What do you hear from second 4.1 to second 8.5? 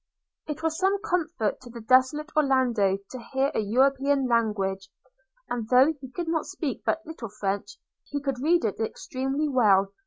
language; and though he could speak but little French, he could